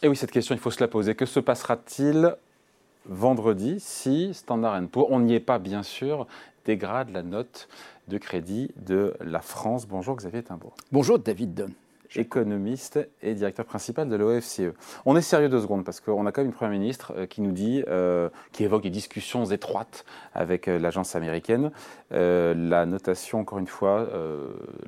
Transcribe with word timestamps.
Et 0.00 0.06
oui, 0.06 0.16
cette 0.16 0.30
question, 0.30 0.54
il 0.54 0.60
faut 0.60 0.70
se 0.70 0.80
la 0.80 0.86
poser. 0.86 1.16
Que 1.16 1.26
se 1.26 1.40
passera-t-il 1.40 2.36
vendredi 3.06 3.80
si 3.80 4.32
Standard 4.32 4.80
Poor's, 4.88 5.08
on 5.10 5.18
n'y 5.18 5.34
est 5.34 5.40
pas 5.40 5.58
bien 5.58 5.82
sûr, 5.82 6.28
dégrade 6.64 7.10
la 7.10 7.24
note 7.24 7.68
de 8.06 8.16
crédit 8.16 8.70
de 8.76 9.14
la 9.20 9.40
France? 9.40 9.88
Bonjour 9.88 10.14
Xavier 10.14 10.44
Timbourg. 10.44 10.74
Bonjour 10.92 11.18
David 11.18 11.68
économiste 12.16 12.98
et 13.22 13.34
directeur 13.34 13.64
principal 13.64 14.08
de 14.08 14.16
l'OFCE. 14.16 14.72
On 15.04 15.16
est 15.16 15.22
sérieux 15.22 15.48
deux 15.48 15.60
secondes 15.60 15.84
parce 15.84 16.00
qu'on 16.00 16.26
a 16.26 16.32
quand 16.32 16.40
même 16.40 16.48
une 16.48 16.54
première 16.54 16.78
ministre 16.78 17.12
euh, 17.16 17.26
qui 17.26 17.40
nous 17.40 17.52
dit, 17.52 17.82
euh, 17.88 18.28
qui 18.52 18.64
évoque 18.64 18.82
des 18.82 18.90
discussions 18.90 19.44
étroites 19.46 20.04
avec 20.34 20.68
euh, 20.68 20.78
l'agence 20.78 21.14
américaine. 21.16 21.70
la 22.10 22.86
notation, 22.86 23.40
encore 23.40 23.58
une 23.58 23.66
fois, 23.66 24.08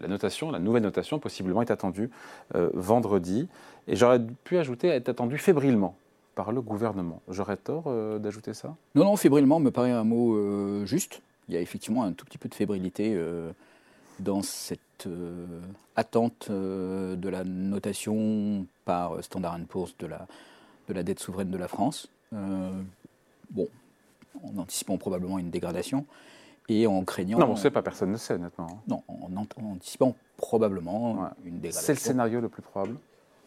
la 0.00 0.08
notation, 0.08 0.50
la 0.50 0.58
nouvelle 0.58 0.82
notation 0.82 1.18
possiblement 1.18 1.62
est 1.62 1.70
attendue 1.70 2.10
vendredi. 2.74 3.48
Et 3.88 3.96
j'aurais 3.96 4.20
pu 4.44 4.58
ajouter 4.58 4.88
est 4.88 5.08
attendue 5.08 5.38
fébrilement 5.38 5.96
par 6.34 6.52
le 6.52 6.60
gouvernement. 6.62 7.20
J'aurais 7.28 7.56
tort 7.56 7.92
d'ajouter 8.18 8.54
ça? 8.54 8.74
Non, 8.94 9.04
non, 9.04 9.16
fébrilement 9.16 9.60
me 9.60 9.70
paraît 9.70 9.90
un 9.90 10.04
mot 10.04 10.86
juste. 10.86 11.20
Il 11.48 11.54
y 11.54 11.58
a 11.58 11.60
effectivement 11.60 12.04
un 12.04 12.12
tout 12.12 12.24
petit 12.24 12.38
peu 12.38 12.48
de 12.48 12.54
fébrilité 12.54 13.18
dans 14.18 14.42
cette 14.42 14.80
euh, 15.06 15.60
attente 15.96 16.48
euh, 16.50 17.16
de 17.16 17.28
la 17.28 17.44
notation 17.44 18.66
par 18.84 19.22
Standard 19.22 19.58
Poor's 19.68 19.96
de 19.98 20.06
la, 20.06 20.26
de 20.88 20.94
la 20.94 21.02
dette 21.02 21.20
souveraine 21.20 21.50
de 21.50 21.58
la 21.58 21.68
France. 21.68 22.08
Euh, 22.32 22.70
bon, 23.50 23.68
en 24.42 24.58
anticipant 24.58 24.96
probablement 24.96 25.38
une 25.38 25.50
dégradation 25.50 26.06
et 26.68 26.86
en 26.86 27.04
craignant. 27.04 27.38
Non, 27.38 27.46
on 27.46 27.54
ne 27.54 27.58
sait 27.58 27.70
pas, 27.70 27.82
personne 27.82 28.12
ne 28.12 28.16
sait, 28.16 28.34
honnêtement. 28.34 28.82
Non, 28.86 29.02
en, 29.08 29.36
anticipant 29.36 30.14
probablement 30.36 31.30
une 31.44 31.60
dégradation. 31.60 31.86
C'est 31.86 31.94
le 31.94 31.98
scénario 31.98 32.40
le 32.40 32.48
plus 32.48 32.62
probable? 32.62 32.96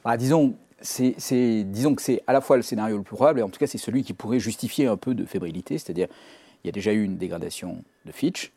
Ah, 0.04 0.18
disons, 0.18 0.56
c'est, 0.82 1.64
disons 1.64 1.96
que 1.96 2.02
c'est 2.02 2.22
à 2.28 2.34
la 2.34 2.42
fois 2.42 2.58
le 2.58 2.64
scénario 2.64 2.98
le 2.98 3.04
plus 3.04 3.16
probable, 3.16 3.40
et 3.40 3.44
en 3.44 3.50
tout 3.50 3.60
cas 3.60 3.68
c'est 3.68 3.78
celui 3.78 4.04
qui 4.04 4.14
pourrait 4.14 4.40
justifier 4.40 4.88
un 4.88 4.98
peu 4.98 5.16
de 5.16 5.26
fébrilité, 5.26 5.78
c'est-à-dire 5.78 6.08
il 6.64 6.68
y 6.68 6.70
a 6.70 6.72
déjà 6.74 6.92
eu 6.94 7.04
une 7.04 7.18
dégradation 7.18 7.84
de 8.06 8.12
Fitch. 8.12 8.52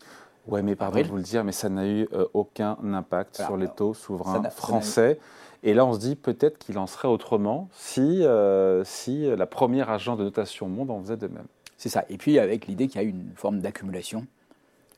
Oui, 0.48 0.62
mais 0.62 0.76
pardon 0.76 1.00
de 1.00 1.06
vous 1.06 1.16
le 1.16 1.22
dire, 1.22 1.44
mais 1.44 1.52
ça 1.52 1.68
n'a 1.68 1.86
eu 1.86 2.08
euh, 2.12 2.26
aucun 2.34 2.76
impact 2.82 3.36
sur 3.36 3.56
les 3.56 3.68
taux 3.68 3.94
souverains 3.94 4.48
français. 4.50 5.18
Et 5.62 5.74
là, 5.74 5.84
on 5.84 5.94
se 5.94 5.98
dit 5.98 6.14
peut-être 6.14 6.58
qu'il 6.58 6.78
en 6.78 6.86
serait 6.86 7.08
autrement 7.08 7.68
si, 7.72 8.22
euh, 8.24 8.84
si 8.84 9.26
la 9.36 9.46
première 9.46 9.90
agence 9.90 10.18
de 10.18 10.24
notation 10.24 10.66
au 10.66 10.68
monde 10.68 10.90
en 10.90 11.00
faisait 11.00 11.16
de 11.16 11.26
même. 11.26 11.46
C'est 11.76 11.88
ça. 11.88 12.04
Et 12.08 12.16
puis 12.16 12.38
avec 12.38 12.66
l'idée 12.66 12.86
qu'il 12.86 13.00
y 13.00 13.04
a 13.04 13.08
une 13.08 13.32
forme 13.34 13.60
d'accumulation 13.60 14.26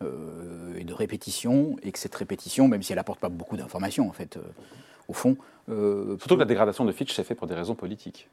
euh, 0.03 0.77
et 0.77 0.85
de 0.85 0.93
répétition, 0.93 1.77
et 1.83 1.93
que 1.93 1.99
cette 1.99 2.15
répétition, 2.15 2.69
même 2.69 2.83
si 2.83 2.93
elle 2.93 2.99
n'apporte 2.99 3.21
pas 3.21 3.31
beaucoup 3.31 3.57
d'informations, 3.57 4.09
en 4.09 4.12
fait, 4.12 4.39
au 5.09 5.12
fond. 5.12 5.37
Surtout 5.67 6.35
que 6.35 6.41
la 6.41 6.45
dégradation 6.45 6.85
de 6.85 6.93
Fitch 6.93 7.15
s'est 7.15 7.25
faite 7.25 7.39
pour 7.39 7.47
des 7.47 7.55
raisons 7.55 7.75
politiques. 7.75 8.29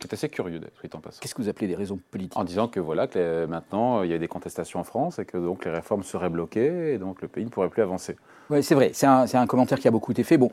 C'est 0.00 0.12
assez 0.12 0.28
curieux 0.28 0.58
d'être 0.58 0.94
en 0.94 1.00
passant. 1.00 1.20
Qu'est-ce 1.20 1.34
que 1.34 1.42
vous 1.42 1.48
appelez 1.48 1.66
des 1.66 1.74
raisons 1.74 1.98
politiques 2.10 2.36
En 2.36 2.44
disant 2.44 2.68
que 2.68 2.80
voilà, 2.80 3.06
que 3.06 3.46
maintenant 3.46 4.02
il 4.02 4.10
y 4.10 4.14
a 4.14 4.18
des 4.18 4.28
contestations 4.28 4.80
en 4.80 4.84
France 4.84 5.18
et 5.18 5.24
que 5.24 5.38
donc 5.38 5.64
les 5.64 5.70
réformes 5.70 6.02
seraient 6.02 6.28
bloquées 6.28 6.94
et 6.94 6.98
donc 6.98 7.22
le 7.22 7.28
pays 7.28 7.44
ne 7.44 7.50
pourrait 7.50 7.70
plus 7.70 7.82
avancer. 7.82 8.16
Oui, 8.50 8.62
c'est 8.62 8.74
vrai. 8.74 8.90
C'est 8.92 9.06
un, 9.06 9.24
un, 9.32 9.46
commentaire 9.46 9.78
qui 9.78 9.88
a 9.88 9.90
beaucoup 9.90 10.12
été 10.12 10.22
fait. 10.22 10.36
Bon, 10.36 10.50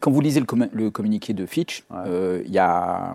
quand 0.00 0.10
vous 0.10 0.20
lisez 0.20 0.40
le, 0.40 0.46
le, 0.72 0.90
communiqué 0.90 1.32
de 1.32 1.46
Fitch, 1.46 1.84
euh, 1.92 2.42
il 2.44 2.52
y, 2.52 2.58
a, 2.58 3.14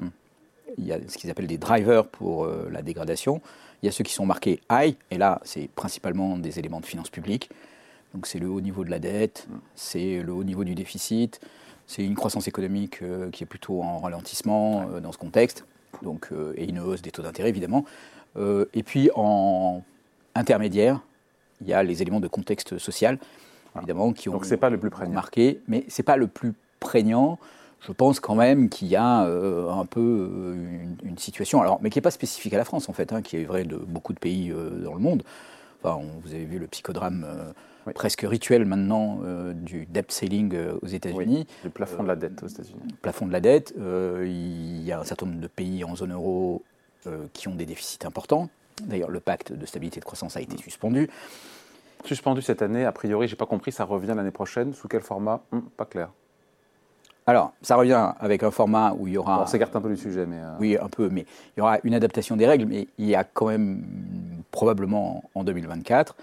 y, 0.78 0.92
a, 0.92 1.00
ce 1.08 1.18
qu'ils 1.18 1.30
appellent 1.30 1.48
des 1.48 1.58
drivers 1.58 2.08
pour 2.08 2.44
euh, 2.44 2.68
la 2.72 2.82
dégradation. 2.82 3.42
Il 3.82 3.86
y 3.86 3.90
a 3.90 3.92
ceux 3.92 4.04
qui 4.04 4.14
sont 4.14 4.26
marqués 4.26 4.60
high, 4.72 4.96
et 5.12 5.18
là, 5.18 5.40
c'est 5.44 5.70
principalement 5.70 6.38
des 6.38 6.60
éléments 6.60 6.82
de 6.82 6.86
finances 6.86 7.10
publiques. 7.10 7.50
Donc 8.14 8.28
c'est 8.28 8.40
le 8.40 8.48
haut 8.48 8.62
niveau 8.62 8.84
de 8.84 8.92
la 8.92 9.00
dette, 9.00 9.48
mm. 9.50 9.56
c'est 9.76 10.22
le 10.22 10.34
haut 10.34 10.44
niveau 10.44 10.64
du 10.64 10.76
déficit, 10.76 11.40
c'est 11.88 12.04
une 12.04 12.16
croissance 12.16 12.48
économique 12.48 13.02
euh, 13.02 13.30
qui 13.30 13.44
est 13.44 13.48
plutôt 13.48 13.82
en 13.82 14.00
ralentissement 14.00 14.90
euh, 14.90 15.00
dans 15.00 15.12
ce 15.12 15.18
contexte, 15.18 15.66
donc, 16.02 16.30
euh, 16.32 16.54
et 16.58 16.68
une 16.68 16.80
hausse 16.80 17.02
des 17.02 17.12
taux 17.12 17.22
d'intérêt 17.22 17.50
évidemment. 17.50 17.86
et 18.38 18.84
puis 18.84 19.10
en 19.16 19.84
intermédiaire, 20.36 21.02
il 21.62 21.68
y 21.68 21.74
a 21.74 21.84
les 21.84 22.02
éléments 22.02 22.20
de 22.20 22.28
contexte 22.28 22.78
social, 22.78 23.20
évidemment, 23.78 24.12
qui 24.14 24.30
ont, 24.30 24.34
donc 24.34 24.46
c'est 24.46 24.58
pas 24.58 24.70
le 24.70 24.80
plus 24.80 24.90
prégnant. 24.90 25.14
marqué, 25.14 25.62
mais 25.68 25.86
c'est 25.88 26.04
pas 26.04 26.18
le 26.18 26.28
plus 26.28 26.54
prégnant. 26.80 27.38
Je 27.80 27.92
pense 27.92 28.20
quand 28.20 28.36
même 28.36 28.70
qu'il 28.70 28.88
y 28.88 28.96
a 28.96 29.26
un 29.26 29.86
peu 29.86 30.56
une, 31.04 31.18
situation, 31.18 31.62
alors, 31.62 31.80
mais 31.82 31.90
qui 31.90 31.98
n'est 31.98 32.02
pas 32.02 32.12
spécifique 32.12 32.54
à 32.54 32.58
la 32.58 32.64
France 32.64 32.88
en 32.88 32.94
fait, 32.94 33.12
hein, 33.12 33.22
qui 33.22 33.38
est 33.38 33.44
vrai 33.44 33.66
de 33.66 33.76
beaucoup 33.76 34.14
de 34.14 34.20
pays 34.20 34.54
dans 34.84 34.94
le 34.94 35.00
monde. 35.00 35.24
Enfin, 35.84 36.02
vous 36.24 36.34
avez 36.34 36.46
vu 36.46 36.60
le 36.60 36.68
psychodrame 36.68 37.54
presque 37.92 38.22
rituel 38.22 38.66
maintenant 38.66 39.20
euh, 39.24 39.54
du 39.54 39.86
debt 39.86 40.06
ceiling 40.10 40.54
euh, 40.56 40.78
aux 40.82 40.88
États-Unis. 40.88 41.46
le 41.64 41.70
plafond 41.70 42.04
de 42.04 42.08
la 42.08 42.16
dette 42.16 42.42
aux 42.44 42.48
États-Unis. 42.48 42.80
Plafond 43.02 43.28
de 43.28 43.34
la 43.34 43.42
dette. 43.42 43.74
Euh, 43.78 44.24
il 44.26 44.82
y 44.84 44.92
a 44.92 45.00
un 45.00 45.04
certain 45.04 45.26
nombre 45.26 45.42
de 45.42 45.48
pays 45.48 45.84
en 45.84 45.96
zone 45.96 46.14
euro 46.14 46.64
qui 47.34 47.50
ont 47.50 47.56
des 47.56 47.66
déficits 47.66 48.06
importants. 48.06 48.48
D'ailleurs, 48.86 49.10
le 49.10 49.20
pacte 49.20 49.52
de 49.52 49.66
stabilité 49.66 49.98
et 49.98 50.00
de 50.00 50.06
croissance 50.06 50.38
a 50.38 50.42
été 50.42 50.56
suspendu. 50.56 51.10
Suspendu 52.06 52.42
cette 52.42 52.62
année, 52.62 52.86
a 52.86 52.94
priori, 52.94 53.28
j'ai 53.28 53.36
pas 53.36 53.46
compris, 53.46 53.74
ça 53.74 53.84
revient 53.84 54.14
l'année 54.16 54.32
prochaine. 54.32 54.74
Sous 54.74 54.88
quel 54.88 55.02
format? 55.02 55.42
Hum, 55.52 55.64
Pas 55.76 55.84
clair. 55.84 56.12
Alors, 57.26 57.52
ça 57.62 57.76
revient 57.76 58.14
avec 58.22 58.44
un 58.44 58.52
format 58.52 58.94
où 58.98 59.08
il 59.08 59.16
y 59.16 59.18
aura. 59.18 59.44
on 59.44 59.48
s'écarte 59.48 59.76
un 59.76 59.82
peu 59.82 59.90
du 59.90 59.98
sujet, 59.98 60.26
mais. 60.26 60.40
Oui, 60.62 60.78
un 60.82 60.88
peu, 60.88 61.10
mais 61.10 61.26
il 61.58 61.60
y 61.60 61.62
aura 61.62 61.80
une 61.84 61.94
adaptation 61.94 62.38
des 62.38 62.48
règles, 62.48 62.68
mais 62.68 62.88
il 62.98 63.06
y 63.10 63.16
a 63.16 63.26
quand 63.26 63.48
même 63.48 63.84
probablement 64.54 65.30
en 65.36 65.44
2024 65.44 66.16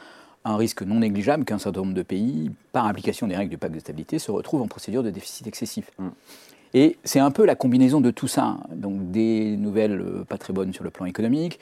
un 0.47 0.57
risque 0.57 0.83
non 0.83 1.01
négligeable 1.01 1.45
qu'un 1.45 1.59
certain 1.59 1.81
nombre 1.81 1.93
de 1.93 2.03
pays, 2.03 2.51
par 2.73 2.87
application 2.87 3.27
des 3.27 3.37
règles 3.37 3.51
du 3.51 3.59
pacte 3.59 3.75
de 3.75 3.81
stabilité, 3.81 4.19
se 4.19 4.31
retrouvent 4.31 4.63
en 4.63 4.69
procédure 4.69 5.03
de 5.03 5.11
déficit 5.11 5.47
excessif. 5.47 5.91
Mm. 5.99 6.09
Et 6.73 6.97
c'est 7.05 7.21
un 7.21 7.31
peu 7.31 7.45
la 7.45 7.57
combinaison 7.57 8.01
de 8.01 8.11
tout 8.11 8.29
ça. 8.29 8.57
Donc 8.73 9.11
des 9.11 9.57
nouvelles 9.57 10.01
euh, 10.01 10.25
pas 10.25 10.39
très 10.39 10.53
bonnes 10.53 10.73
sur 10.73 10.85
le 10.85 10.91
plan 10.91 11.05
économique, 11.05 11.61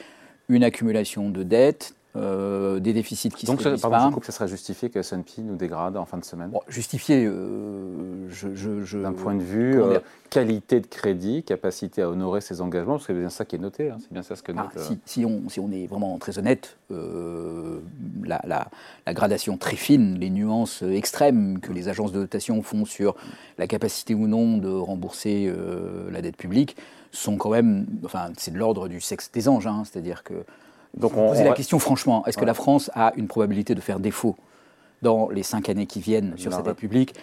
une 0.49 0.63
accumulation 0.63 1.31
de 1.31 1.43
dettes, 1.43 1.95
euh, 2.17 2.81
des 2.81 2.95
déficits 2.95 3.29
qui 3.29 3.45
Donc, 3.45 3.61
se 3.61 3.69
Donc, 3.69 3.81
pardon, 3.81 4.11
je 4.15 4.21
que 4.21 4.27
ça 4.27 4.33
serait 4.33 4.49
justifié 4.49 4.89
que 4.89 4.99
S&P 4.99 5.43
nous 5.43 5.57
dégrade 5.57 5.95
en 5.99 6.07
fin 6.07 6.17
de 6.17 6.25
semaine 6.25 6.49
bon, 6.49 6.63
Justifié, 6.67 7.27
euh, 7.27 8.27
je, 8.31 8.55
je, 8.55 8.99
D'un 8.99 9.13
point 9.13 9.35
de 9.35 9.43
vue 9.43 9.81
euh, 9.81 10.01
qualité 10.31 10.81
de 10.81 10.87
crédit, 10.87 11.43
capacité 11.43 12.01
à 12.01 12.09
honorer 12.09 12.41
ses 12.41 12.63
engagements, 12.63 12.95
parce 12.95 13.07
que 13.07 13.13
c'est 13.13 13.21
bien 13.21 13.29
ça 13.29 13.45
qui 13.45 13.57
est 13.57 13.59
noté, 13.59 13.91
hein, 13.91 13.99
c'est 14.01 14.11
bien 14.11 14.23
ça 14.23 14.37
ce 14.37 14.43
que 14.43 14.53
ah, 14.57 14.71
note... 14.75 14.83
si, 14.83 14.99
si, 15.05 15.25
on, 15.27 15.51
si 15.51 15.61
on 15.61 15.71
est 15.71 15.87
vraiment 15.87 16.17
très 16.19 16.39
honnête, 16.39 16.79
la, 16.91 18.41
la, 18.45 18.69
la, 19.07 19.15
gradation 19.15 19.59
très 19.59 19.77
fine, 19.77 20.19
les 20.19 20.31
nuances 20.31 20.81
extrêmes 20.83 21.61
que 21.61 21.73
les 21.73 21.89
agences 21.89 22.13
de 22.13 22.21
notation 22.21 22.63
font 22.63 22.87
sur 22.87 23.17
la 23.59 23.67
capacité 23.67 24.15
ou 24.15 24.27
non 24.27 24.57
de 24.57 24.71
rembourser 24.71 25.53
la 26.11 26.23
dette 26.23 26.39
publique 26.39 26.77
sont 27.13 27.37
quand 27.37 27.51
même... 27.51 27.87
Enfin, 28.05 28.31
c'est 28.37 28.53
de 28.53 28.59
l'ordre 28.59 28.89
du 28.89 29.01
sexe 29.01 29.31
des 29.31 29.49
anges, 29.49 29.67
hein, 29.67 29.83
c'est-à-dire 29.85 30.23
que 30.23 30.45
donc 30.97 31.17
on, 31.17 31.29
posez 31.29 31.45
la 31.45 31.53
question 31.53 31.79
franchement, 31.79 32.25
est-ce 32.27 32.39
que 32.39 32.45
la 32.45 32.55
France 32.55 32.91
a 32.95 33.13
une 33.17 33.29
probabilité 33.29 33.75
de 33.75 33.81
faire 33.81 34.01
défaut 34.01 34.37
dans 35.03 35.29
les 35.29 35.43
cinq 35.43 35.69
années 35.69 35.87
qui 35.87 36.01
viennent 36.01 36.37
sur 36.37 36.53
cette 36.53 36.65
dette 36.65 36.77
publique 36.77 37.15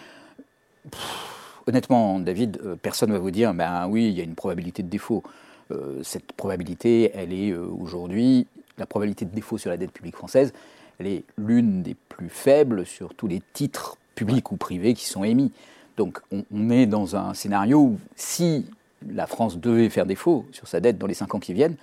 Honnêtement, 1.66 2.20
David, 2.20 2.60
euh, 2.64 2.76
personne 2.80 3.08
ne 3.10 3.14
va 3.14 3.20
vous 3.20 3.32
dire, 3.32 3.52
ben 3.52 3.88
oui, 3.88 4.08
il 4.08 4.16
y 4.16 4.20
a 4.20 4.24
une 4.24 4.36
probabilité 4.36 4.84
de 4.84 4.88
défaut. 4.88 5.24
Euh, 5.72 6.00
cette 6.04 6.32
probabilité, 6.32 7.10
elle 7.12 7.32
est 7.32 7.50
euh, 7.50 7.66
aujourd'hui, 7.80 8.46
la 8.78 8.86
probabilité 8.86 9.24
de 9.24 9.34
défaut 9.34 9.58
sur 9.58 9.70
la 9.70 9.76
dette 9.76 9.90
publique 9.90 10.14
française, 10.14 10.52
elle 11.00 11.08
est 11.08 11.24
l'une 11.36 11.82
des 11.82 11.96
plus 12.08 12.28
faibles 12.28 12.86
sur 12.86 13.14
tous 13.14 13.26
les 13.26 13.42
titres 13.52 13.98
publics 14.14 14.52
ou 14.52 14.56
privés 14.56 14.94
qui 14.94 15.06
sont 15.06 15.24
émis. 15.24 15.50
Donc 15.96 16.20
on, 16.30 16.44
on, 16.54 16.70
est 16.70 16.86
dans 16.86 17.16
un 17.16 17.34
scénario 17.34 17.80
où 17.80 17.98
si 18.14 18.64
la 19.10 19.26
France 19.26 19.58
devait 19.58 19.90
faire 19.90 20.06
défaut 20.06 20.46
sur 20.52 20.68
sa 20.68 20.78
dette 20.78 20.98
dans 20.98 21.08
les 21.08 21.14
cinq 21.14 21.34
ans 21.34 21.40
qui 21.40 21.52
viennent, 21.52 21.76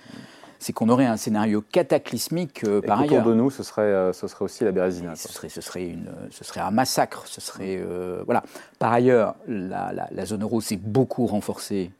c'est 0.58 0.72
qu'on 0.72 0.88
aurait 0.88 1.06
un 1.06 1.16
scénario 1.16 1.62
cataclysmique 1.72 2.64
euh, 2.64 2.80
par 2.80 3.00
ailleurs. 3.00 3.20
Autour 3.20 3.32
de 3.32 3.36
nous, 3.36 3.50
ce 3.50 3.62
serait, 3.62 3.82
euh, 3.82 4.12
ce 4.12 4.26
serait 4.26 4.44
aussi 4.44 4.64
la 4.64 4.72
Bérésina. 4.72 5.16
Ce 5.16 5.28
serait, 5.28 5.48
ce, 5.48 5.60
serait 5.60 5.86
une, 5.86 6.10
ce 6.30 6.44
serait 6.44 6.60
un 6.60 6.70
massacre. 6.70 7.26
Ce 7.26 7.40
serait, 7.40 7.76
euh, 7.78 8.22
voilà. 8.24 8.42
Par 8.78 8.92
ailleurs, 8.92 9.36
la, 9.46 9.92
la, 10.10 10.26
zone 10.26 10.42
euro 10.42 10.60
s'est 10.60 10.76
beaucoup 10.76 11.26
renforcée 11.26 11.90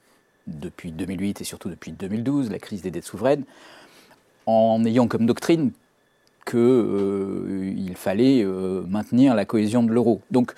depuis 0.46 0.92
2008 0.92 1.40
et 1.40 1.44
surtout 1.44 1.68
depuis 1.68 1.92
2012, 1.92 2.50
la 2.50 2.58
crise 2.58 2.82
des 2.82 2.90
dettes 2.90 3.04
souveraines, 3.04 3.44
en 4.46 4.84
ayant 4.84 5.08
comme 5.08 5.26
doctrine 5.26 5.72
qu'il 6.46 7.94
fallait 7.96 8.44
maintenir 8.86 9.34
la 9.34 9.46
cohésion 9.46 9.82
de 9.82 9.90
l'euro. 9.90 10.20
Donc, 10.30 10.54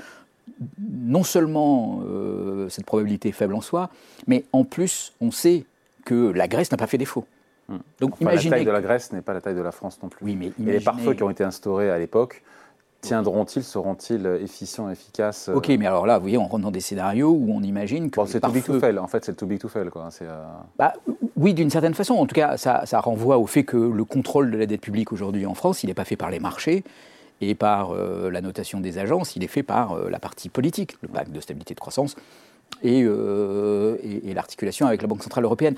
non 0.80 1.22
seulement 1.22 2.02
cette 2.68 2.84
probabilité 2.84 3.28
est 3.28 3.32
faible 3.32 3.54
en 3.54 3.60
soi, 3.60 3.90
mais 4.26 4.44
en 4.52 4.64
plus, 4.64 5.12
on 5.20 5.30
sait 5.30 5.64
que 6.04 6.32
la 6.32 6.48
Grèce 6.48 6.72
n'a 6.72 6.76
pas 6.76 6.88
fait 6.88 6.98
défaut. 6.98 7.26
Hmm. 7.68 7.78
Donc, 8.00 8.20
imaginez 8.20 8.50
la 8.50 8.56
taille 8.56 8.66
de 8.66 8.70
la 8.70 8.80
Grèce 8.80 9.12
n'est 9.12 9.22
pas 9.22 9.34
la 9.34 9.40
taille 9.40 9.56
de 9.56 9.62
la 9.62 9.72
France 9.72 9.98
non 10.02 10.08
plus. 10.08 10.24
Oui, 10.24 10.36
mais 10.36 10.52
Et 10.66 10.72
les 10.72 10.80
pare-feux 10.80 11.14
qui 11.14 11.22
ont 11.22 11.30
été 11.30 11.44
instaurés 11.44 11.90
à 11.90 11.98
l'époque, 11.98 12.42
tiendront-ils, 13.00 13.64
seront-ils 13.64 14.26
efficients, 14.42 14.90
efficaces 14.90 15.50
Ok, 15.54 15.68
mais 15.68 15.86
alors 15.86 16.06
là, 16.06 16.18
vous 16.18 16.22
voyez, 16.22 16.38
on 16.38 16.46
rentre 16.46 16.64
dans 16.64 16.70
des 16.70 16.80
scénarios 16.80 17.30
où 17.30 17.52
on 17.52 17.62
imagine 17.62 18.10
que. 18.10 18.16
Bon, 18.16 18.26
c'est 18.26 18.40
too 18.40 18.50
big 18.50 18.64
to 18.64 18.78
fail, 18.78 18.98
en 18.98 19.06
fait, 19.06 19.24
c'est 19.24 19.34
too 19.34 19.46
big 19.46 19.58
to 19.58 19.68
fail. 19.68 19.88
Quoi. 19.88 20.08
Euh, 20.22 20.44
bah, 20.78 20.94
oui, 21.36 21.54
d'une 21.54 21.70
certaine 21.70 21.94
façon. 21.94 22.14
En 22.14 22.26
tout 22.26 22.34
cas, 22.34 22.56
ça, 22.56 22.84
ça, 22.86 23.00
renvoie 23.00 23.38
au 23.38 23.46
fait 23.46 23.64
que 23.64 23.76
le 23.76 24.04
contrôle 24.04 24.50
de 24.50 24.58
la 24.58 24.66
dette 24.66 24.80
publique 24.80 25.12
aujourd'hui 25.12 25.46
en 25.46 25.54
France, 25.54 25.82
il 25.82 25.88
n'est 25.88 25.94
pas 25.94 26.04
fait 26.04 26.16
par 26.16 26.30
les 26.30 26.40
marchés 26.40 26.84
et 27.40 27.54
par 27.54 27.90
euh, 27.90 28.30
la 28.30 28.40
notation 28.40 28.80
des 28.80 28.98
agences, 28.98 29.36
il 29.36 29.44
est 29.44 29.48
fait 29.48 29.62
par 29.62 29.92
euh, 29.92 30.08
la 30.08 30.18
partie 30.18 30.48
politique, 30.48 30.96
le 31.02 31.08
pacte 31.08 31.32
de 31.32 31.40
stabilité 31.40 31.74
de 31.74 31.80
croissance, 31.80 32.16
et, 32.82 33.00
et, 33.00 34.34
l'articulation 34.34 34.86
avec 34.86 35.00
la 35.00 35.08
Banque 35.08 35.22
Centrale 35.22 35.44
Européenne. 35.44 35.76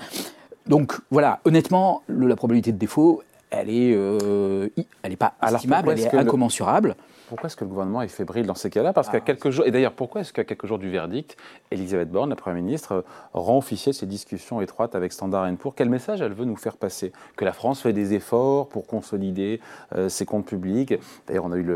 Donc 0.67 0.93
voilà, 1.11 1.39
honnêtement, 1.45 2.03
la 2.07 2.35
probabilité 2.35 2.71
de 2.71 2.77
défaut, 2.77 3.23
elle 3.49 3.69
est, 3.69 3.91
elle 3.91 5.09
n'est 5.09 5.15
pas 5.15 5.33
estimable, 5.41 5.91
elle 5.91 5.99
est, 5.99 6.15
incommensurable. 6.15 6.95
Pourquoi 7.29 7.45
est-ce 7.45 7.55
que 7.55 7.63
le 7.63 7.69
gouvernement 7.69 8.01
est 8.01 8.07
fébrile 8.07 8.47
dans 8.47 8.55
ces 8.55 8.71
cas-là? 8.71 8.91
Parce 8.91 9.07
qu'à 9.07 9.17
ah. 9.17 9.21
quelques 9.21 9.51
jours, 9.51 9.63
et 9.67 9.69
d'ailleurs, 9.69 9.93
pourquoi 9.93 10.21
est-ce 10.21 10.33
qu'à 10.33 10.43
quelques 10.43 10.65
jours 10.65 10.79
du 10.79 10.89
verdict, 10.89 11.37
Elisabeth 11.69 12.09
Borne, 12.09 12.31
la 12.31 12.35
Première 12.35 12.63
ministre, 12.63 13.05
rend 13.33 13.59
officiel 13.59 13.93
ses 13.93 14.07
discussions 14.07 14.61
étroites 14.61 14.95
avec 14.95 15.13
Standard 15.13 15.47
Poor's? 15.57 15.75
Quel 15.77 15.89
message 15.89 16.21
elle 16.21 16.33
veut 16.33 16.45
nous 16.45 16.55
faire 16.55 16.75
passer? 16.75 17.11
Que 17.35 17.45
la 17.45 17.53
France 17.53 17.81
fait 17.81 17.93
des 17.93 18.15
efforts 18.15 18.67
pour 18.67 18.87
consolider 18.87 19.61
euh, 19.95 20.09
ses 20.09 20.25
comptes 20.25 20.47
publics? 20.47 20.95
D'ailleurs, 21.27 21.45
on 21.45 21.51
a 21.51 21.57
eu 21.57 21.67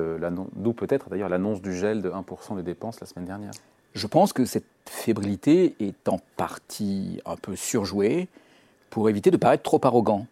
d'où 0.55 0.73
peut-être 0.73 1.09
d'ailleurs 1.11 1.29
l'annonce 1.29 1.61
du 1.61 1.75
gel 1.75 2.01
de 2.01 2.09
1% 2.09 2.55
des 2.55 2.63
dépenses 2.63 2.99
la 2.99 3.05
semaine 3.05 3.25
dernière. 3.25 3.51
Je 3.93 4.07
pense 4.07 4.33
que 4.33 4.45
cette 4.45 4.65
fébrilité 4.89 5.75
est 5.79 6.09
en 6.09 6.19
partie 6.35 7.21
un 7.27 7.35
peu 7.35 7.55
surjouée 7.55 8.27
pour 8.93 9.09
éviter 9.09 9.31
de 9.31 9.37
paraître 9.37 9.63
trop 9.63 9.81
arrogant 9.83 10.27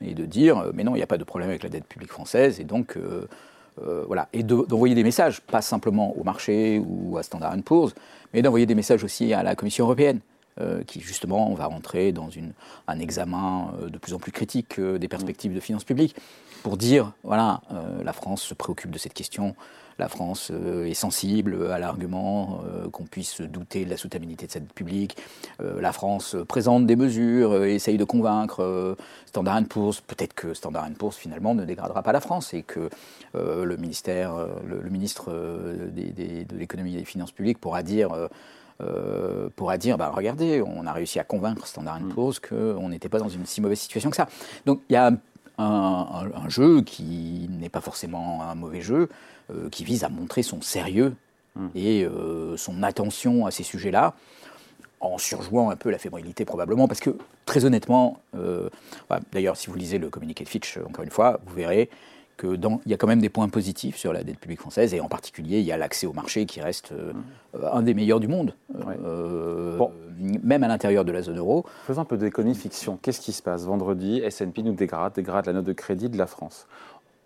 et 0.00 0.14
de 0.14 0.24
dire 0.24 0.56
euh, 0.56 0.70
mais 0.72 0.84
non, 0.84 0.94
il 0.94 0.98
n'y 0.98 1.02
a 1.02 1.06
pas 1.06 1.18
de 1.18 1.24
problème 1.24 1.50
avec 1.50 1.62
la 1.62 1.68
dette 1.68 1.84
publique 1.84 2.10
française 2.10 2.60
et 2.60 2.64
donc 2.64 2.96
euh, 2.96 3.28
euh, 3.82 4.04
voilà, 4.06 4.28
et 4.32 4.42
d'envoyer 4.42 4.94
des 4.94 5.04
messages, 5.04 5.42
pas 5.42 5.60
simplement 5.60 6.16
au 6.16 6.24
marché 6.24 6.82
ou 6.82 7.18
à 7.18 7.22
Standard 7.22 7.54
Poor's, 7.62 7.94
mais 8.32 8.40
d'envoyer 8.40 8.64
des 8.64 8.74
messages 8.74 9.04
aussi 9.04 9.34
à 9.34 9.42
la 9.42 9.54
Commission 9.54 9.84
européenne. 9.84 10.20
Euh, 10.58 10.82
qui 10.84 11.00
justement 11.02 11.52
va 11.52 11.66
rentrer 11.66 12.12
dans 12.12 12.30
un 12.88 12.98
examen 12.98 13.74
euh, 13.78 13.90
de 13.90 13.98
plus 13.98 14.14
en 14.14 14.18
plus 14.18 14.32
critique 14.32 14.80
des 14.80 15.06
perspectives 15.06 15.54
de 15.54 15.60
finances 15.60 15.84
publiques, 15.84 16.16
pour 16.62 16.78
dire, 16.78 17.12
voilà, 17.22 17.60
la 18.02 18.12
France 18.12 18.42
se 18.42 18.54
préoccupe 18.54 18.90
de 18.90 18.98
cette 18.98 19.14
question, 19.14 19.54
la 19.98 20.08
France 20.08 20.50
euh, 20.52 20.86
est 20.86 20.94
sensible 20.94 21.70
à 21.70 21.78
l'argument 21.78 22.60
euh, 22.66 22.88
qu'on 22.90 23.04
puisse 23.04 23.40
douter 23.40 23.84
de 23.84 23.90
la 23.90 23.96
soutenabilité 23.96 24.46
de 24.46 24.52
cette 24.52 24.72
publique. 24.72 25.16
Euh, 25.60 25.80
la 25.80 25.92
France 25.92 26.36
présente 26.46 26.86
des 26.86 26.96
mesures, 26.96 27.64
essaye 27.64 27.96
de 27.96 28.04
convaincre 28.04 28.96
Standard 29.26 29.64
Poor's. 29.64 30.00
Peut-être 30.00 30.34
que 30.34 30.54
Standard 30.54 30.88
Poor's 30.98 31.16
finalement 31.16 31.54
ne 31.54 31.64
dégradera 31.64 32.02
pas 32.02 32.12
la 32.12 32.20
France 32.20 32.52
et 32.54 32.62
que 32.62 32.90
le 33.34 33.76
ministère, 33.76 34.34
le, 34.66 34.88
ministre 34.88 35.30
de 35.30 36.56
l'économie 36.56 36.94
et 36.94 36.98
des 36.98 37.04
finances 37.04 37.32
publiques 37.32 37.58
pourra 37.58 37.82
dire. 37.82 38.10
Pourra 39.56 39.78
dire, 39.78 39.96
bah, 39.96 40.12
regardez, 40.14 40.62
on 40.62 40.86
a 40.86 40.92
réussi 40.92 41.18
à 41.18 41.24
convaincre 41.24 41.66
Standard 41.66 42.00
mm. 42.00 42.08
Poor's 42.12 42.40
qu'on 42.40 42.88
n'était 42.88 43.08
pas 43.08 43.18
dans 43.18 43.28
une 43.28 43.46
si 43.46 43.60
mauvaise 43.60 43.80
situation 43.80 44.10
que 44.10 44.16
ça. 44.16 44.28
Donc 44.66 44.82
il 44.90 44.92
y 44.92 44.96
a 44.96 45.12
un 45.58 46.48
jeu 46.48 46.82
qui 46.82 47.48
n'est 47.50 47.68
pas 47.68 47.80
forcément 47.80 48.42
un 48.42 48.54
mauvais 48.54 48.82
jeu, 48.82 49.08
euh, 49.52 49.68
qui 49.70 49.84
vise 49.84 50.02
à 50.02 50.08
montrer 50.08 50.42
son 50.42 50.60
sérieux 50.60 51.14
hmm. 51.54 51.68
et 51.76 52.04
euh, 52.04 52.56
son 52.56 52.82
attention 52.82 53.46
à 53.46 53.52
ces 53.52 53.62
sujets-là, 53.62 54.14
en 54.98 55.18
surjouant 55.18 55.70
un 55.70 55.76
peu 55.76 55.88
la 55.88 55.98
fébrilité 55.98 56.44
probablement, 56.44 56.88
parce 56.88 56.98
que 56.98 57.16
très 57.44 57.64
honnêtement, 57.64 58.20
euh, 58.34 58.68
d'ailleurs 59.30 59.56
si 59.56 59.68
vous 59.68 59.76
lisez 59.76 59.98
le 59.98 60.10
communiqué 60.10 60.42
de 60.42 60.48
Fitch, 60.48 60.78
encore 60.78 61.04
une 61.04 61.12
fois, 61.12 61.38
vous 61.46 61.54
verrez 61.54 61.90
qu'il 62.36 62.58
y 62.86 62.94
a 62.94 62.96
quand 62.96 63.06
même 63.06 63.20
des 63.20 63.28
points 63.28 63.48
positifs 63.48 63.96
sur 63.96 64.12
la 64.12 64.22
dette 64.24 64.38
publique 64.38 64.60
française, 64.60 64.94
et 64.94 65.00
en 65.00 65.08
particulier, 65.08 65.58
il 65.60 65.64
y 65.64 65.72
a 65.72 65.76
l'accès 65.76 66.06
au 66.06 66.12
marché 66.12 66.46
qui 66.46 66.60
reste 66.60 66.92
hmm. 66.92 67.64
un 67.72 67.82
des 67.82 67.94
meilleurs 67.94 68.20
du 68.20 68.28
monde, 68.28 68.54
même 70.18 70.62
à 70.62 70.68
l'intérieur 70.68 71.04
de 71.04 71.12
la 71.12 71.22
zone 71.22 71.38
euro. 71.38 71.64
Faisons 71.86 72.02
un 72.02 72.04
peu 72.04 72.16
d'économie 72.16 72.54
fiction. 72.54 72.98
Qu'est-ce 73.00 73.20
qui 73.20 73.32
se 73.32 73.42
passe? 73.42 73.64
Vendredi, 73.64 74.20
S&P 74.22 74.62
nous 74.62 74.74
dégrade, 74.74 75.14
dégrade 75.14 75.46
la 75.46 75.52
note 75.52 75.64
de 75.64 75.72
crédit 75.72 76.08
de 76.08 76.18
la 76.18 76.26
France. 76.26 76.66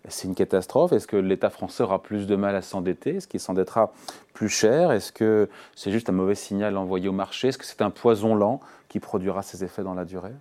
C'est 0.09 0.29
une 0.29 0.35
catastrophe. 0.35 0.93
Est-ce 0.93 1.07
que 1.07 1.17
l'État 1.17 1.51
français 1.51 1.83
aura 1.83 2.03
plus 2.03 2.27
de 2.27 2.35
mal 2.35 2.57
à 2.57 2.63
s'endetter? 2.63 3.17
Est-ce 3.17 3.29
qu'il 3.29 3.41
s'endettera 3.41 3.93
plus 4.33 4.49
cher? 4.49 4.93
Est-ce 4.93 5.13
que 5.13 5.49
c'est 5.77 5.91
juste 5.91 6.09
un 6.09 6.13
mauvais 6.13 6.35
signal 6.35 6.77
envoyé 6.79 7.09
au 7.09 7.13
marché? 7.13 7.49
Est-ce 7.49 7.59
que 7.59 7.67
c'est 7.67 7.83
un 7.83 7.91
poison 7.91 8.35
lent 8.35 8.61
qui 8.89 8.99
produira 8.99 9.43
ses 9.43 9.63
effets 9.63 9.83
dans 9.83 9.95
la 9.95 10.07
durée? 10.07 10.33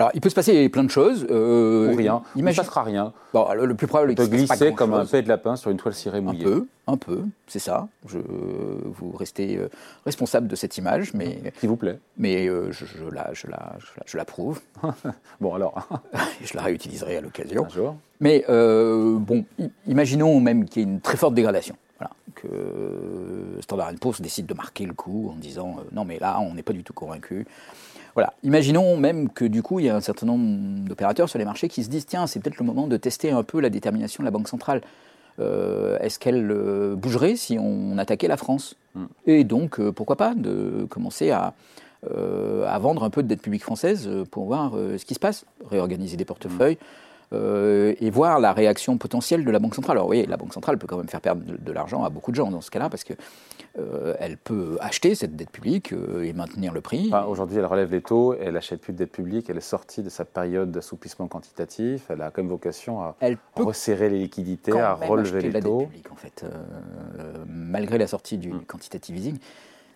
Alors, 0.00 0.12
il 0.14 0.22
peut 0.22 0.30
se 0.30 0.34
passer 0.34 0.66
plein 0.70 0.82
de 0.82 0.88
choses. 0.88 1.26
Euh, 1.30 1.92
Ou 1.92 1.94
rien. 1.94 2.22
Il 2.34 2.42
ne 2.42 2.50
se 2.50 2.56
passera 2.56 2.82
rien. 2.84 3.12
Bon, 3.34 3.46
le, 3.52 3.74
plus 3.74 3.86
probable, 3.86 4.14
c'est 4.16 4.30
glisser 4.30 4.72
comme 4.72 4.94
un 4.94 5.04
pet 5.04 5.20
de 5.20 5.28
lapin 5.28 5.56
sur 5.56 5.70
une 5.70 5.76
toile 5.76 5.92
cirée 5.92 6.22
mouillée. 6.22 6.40
Un 6.40 6.48
peu, 6.48 6.66
un 6.86 6.96
peu, 6.96 7.22
c'est 7.46 7.58
ça. 7.58 7.86
Je, 8.06 8.16
vous 8.18 9.12
restez 9.12 9.58
euh, 9.58 9.68
responsable 10.06 10.48
de 10.48 10.56
cette 10.56 10.78
image, 10.78 11.12
mais 11.12 11.52
s'il 11.58 11.68
vous 11.68 11.76
plaît. 11.76 11.98
Mais 12.16 12.48
euh, 12.48 12.72
je, 12.72 12.86
je, 12.86 13.04
la, 13.14 13.28
je, 13.34 13.46
la, 13.48 13.76
je, 14.06 14.16
bon 15.42 15.54
alors. 15.54 15.86
je 16.44 16.56
la 16.56 16.62
réutiliserai 16.62 17.18
à 17.18 17.20
l'occasion. 17.20 17.66
Mais 18.20 18.46
euh, 18.48 19.18
bon, 19.18 19.44
imaginons 19.86 20.40
même 20.40 20.64
qu'il 20.64 20.80
y 20.80 20.84
ait 20.86 20.88
une 20.88 21.02
très 21.02 21.18
forte 21.18 21.34
dégradation. 21.34 21.76
Voilà, 21.98 22.14
que 22.36 23.60
Standard 23.60 23.92
Poor's 24.00 24.22
décide 24.22 24.46
de 24.46 24.54
marquer 24.54 24.86
le 24.86 24.94
coup 24.94 25.30
en 25.30 25.36
disant 25.36 25.76
non 25.92 26.06
mais 26.06 26.18
là 26.18 26.40
on 26.40 26.54
n'est 26.54 26.62
pas 26.62 26.72
du 26.72 26.82
tout 26.82 26.94
convaincu. 26.94 27.46
Voilà. 28.20 28.34
Imaginons 28.42 28.98
même 28.98 29.30
que 29.30 29.46
du 29.46 29.62
coup, 29.62 29.80
il 29.80 29.86
y 29.86 29.88
a 29.88 29.96
un 29.96 30.02
certain 30.02 30.26
nombre 30.26 30.84
d'opérateurs 30.86 31.30
sur 31.30 31.38
les 31.38 31.46
marchés 31.46 31.68
qui 31.68 31.82
se 31.82 31.88
disent 31.88 32.04
tiens, 32.04 32.26
c'est 32.26 32.38
peut-être 32.38 32.58
le 32.58 32.66
moment 32.66 32.86
de 32.86 32.98
tester 32.98 33.30
un 33.30 33.42
peu 33.42 33.60
la 33.60 33.70
détermination 33.70 34.22
de 34.22 34.26
la 34.26 34.30
Banque 34.30 34.46
centrale. 34.46 34.82
Euh, 35.38 35.96
est-ce 36.00 36.18
qu'elle 36.18 36.50
euh, 36.50 36.96
bougerait 36.96 37.36
si 37.36 37.56
on 37.58 37.96
attaquait 37.96 38.28
la 38.28 38.36
France? 38.36 38.76
Hmm. 38.94 39.06
Et 39.26 39.42
donc, 39.44 39.80
euh, 39.80 39.90
pourquoi 39.90 40.16
pas 40.16 40.34
de 40.34 40.86
commencer 40.90 41.30
à, 41.30 41.54
à, 42.04 42.78
vendre 42.78 43.04
un 43.04 43.10
peu 43.10 43.22
de 43.22 43.28
dette 43.28 43.40
publique 43.40 43.62
française 43.62 44.06
pour 44.30 44.44
voir 44.44 44.72
ce 44.72 45.02
qui 45.06 45.14
se 45.14 45.18
passe, 45.18 45.46
réorganiser 45.70 46.18
des 46.18 46.26
portefeuilles. 46.26 46.76
Euh, 47.32 47.94
et 48.00 48.10
voir 48.10 48.40
la 48.40 48.52
réaction 48.52 48.98
potentielle 48.98 49.44
de 49.44 49.50
la 49.52 49.60
Banque 49.60 49.76
centrale. 49.76 49.98
Alors 49.98 50.08
oui, 50.08 50.26
la 50.26 50.36
Banque 50.36 50.52
centrale 50.52 50.78
peut 50.78 50.88
quand 50.88 50.96
même 50.96 51.06
faire 51.06 51.20
perdre 51.20 51.42
de, 51.46 51.72
l'argent 51.72 52.02
à 52.02 52.10
beaucoup 52.10 52.32
de 52.32 52.36
gens 52.36 52.50
dans 52.50 52.60
ce 52.60 52.72
cas-là, 52.72 52.90
parce 52.90 53.04
qu'elle 53.04 53.16
euh, 53.78 54.16
elle 54.18 54.36
peut 54.36 54.76
acheter 54.80 55.14
cette 55.14 55.36
dette 55.36 55.50
publique 55.50 55.92
euh, 55.92 56.24
et 56.24 56.32
maintenir 56.32 56.72
le 56.72 56.80
prix. 56.80 57.12
Aujourd'hui, 57.28 57.58
elle 57.58 57.66
relève 57.66 57.92
les 57.92 58.00
taux, 58.00 58.34
elle 58.34 58.54
n'achète 58.54 58.80
plus 58.80 58.92
de 58.92 58.98
dette 58.98 59.12
publique, 59.12 59.48
elle 59.48 59.58
est 59.58 59.60
sortie 59.60 60.02
de 60.02 60.08
sa 60.08 60.24
période 60.24 60.72
d'assouplissement 60.72 61.28
quantitatif, 61.28 62.02
elle 62.08 62.20
a 62.20 62.32
comme 62.32 62.48
vocation 62.48 63.00
à 63.00 63.14
resserrer 63.54 64.10
les 64.10 64.18
liquidités, 64.18 64.72
à 64.72 64.94
relever 64.94 65.40
les 65.40 65.52
la 65.52 65.60
taux. 65.60 65.78
Dette 65.78 65.88
publique, 65.88 66.10
en 66.10 66.16
fait, 66.16 66.44
malgré 67.46 67.96
la 67.98 68.08
sortie 68.08 68.38
du 68.38 68.52
hmm. 68.52 68.62
quantitative 68.62 69.16
easing, 69.16 69.38